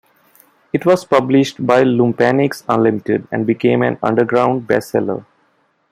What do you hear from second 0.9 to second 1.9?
published by